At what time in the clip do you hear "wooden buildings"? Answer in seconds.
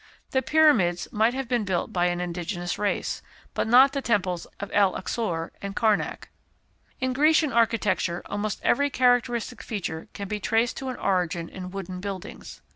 11.69-12.63